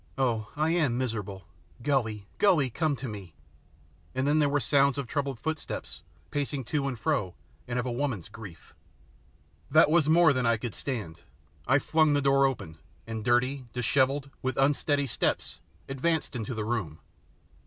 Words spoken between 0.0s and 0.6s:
Oh,